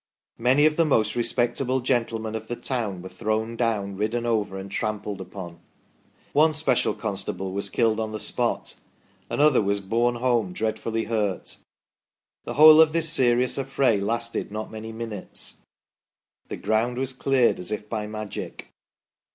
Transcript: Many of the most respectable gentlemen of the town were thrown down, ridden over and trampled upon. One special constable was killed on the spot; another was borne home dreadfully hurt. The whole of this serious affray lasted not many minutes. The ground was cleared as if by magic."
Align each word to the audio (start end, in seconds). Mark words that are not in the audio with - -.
Many 0.39 0.65
of 0.65 0.77
the 0.77 0.83
most 0.83 1.15
respectable 1.15 1.79
gentlemen 1.79 2.33
of 2.33 2.47
the 2.47 2.55
town 2.55 3.03
were 3.03 3.09
thrown 3.09 3.55
down, 3.55 3.97
ridden 3.97 4.25
over 4.25 4.57
and 4.57 4.71
trampled 4.71 5.21
upon. 5.21 5.59
One 6.33 6.53
special 6.53 6.95
constable 6.95 7.51
was 7.51 7.69
killed 7.69 7.99
on 7.99 8.11
the 8.11 8.19
spot; 8.19 8.73
another 9.29 9.61
was 9.61 9.79
borne 9.79 10.15
home 10.15 10.53
dreadfully 10.53 11.03
hurt. 11.03 11.57
The 12.45 12.55
whole 12.55 12.81
of 12.81 12.93
this 12.93 13.09
serious 13.11 13.59
affray 13.59 13.99
lasted 13.99 14.51
not 14.51 14.71
many 14.71 14.91
minutes. 14.91 15.61
The 16.47 16.57
ground 16.57 16.97
was 16.97 17.13
cleared 17.13 17.59
as 17.59 17.71
if 17.71 17.87
by 17.87 18.07
magic." 18.07 18.69